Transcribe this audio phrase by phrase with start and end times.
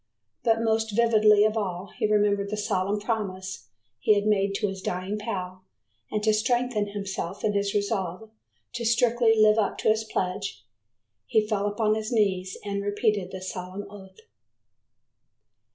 [0.43, 3.69] But most vividly of all he remembered the solemn promise
[3.99, 5.63] he had made to his dying pal
[6.09, 8.31] and to strengthen himself in his resolve
[8.73, 10.65] to strictly live up to his pledge,
[11.27, 14.17] he fell upon his knees and repeated the solemn oath.